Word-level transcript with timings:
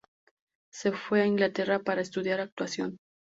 Se 0.73 0.93
fue 0.93 1.21
a 1.21 1.27
Inglaterra 1.27 1.77
para 1.77 2.01
estudiar 2.01 2.41
actuación. 2.41 2.97